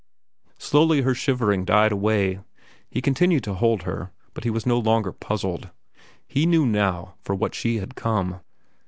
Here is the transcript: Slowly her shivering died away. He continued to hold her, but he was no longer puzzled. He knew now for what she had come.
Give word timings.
Slowly 0.57 1.01
her 1.01 1.13
shivering 1.13 1.63
died 1.63 1.91
away. 1.91 2.39
He 2.89 3.03
continued 3.03 3.43
to 3.43 3.53
hold 3.53 3.83
her, 3.83 4.09
but 4.33 4.43
he 4.43 4.49
was 4.49 4.65
no 4.65 4.79
longer 4.79 5.11
puzzled. 5.11 5.69
He 6.27 6.47
knew 6.47 6.65
now 6.65 7.13
for 7.21 7.35
what 7.35 7.53
she 7.53 7.75
had 7.77 7.93
come. 7.93 8.41